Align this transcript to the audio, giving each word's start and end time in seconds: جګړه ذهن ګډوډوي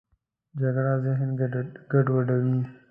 جګړه 0.59 0.93
ذهن 1.05 1.29
ګډوډوي 1.91 2.57